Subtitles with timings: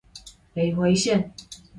[0.51, 1.31] 北迴線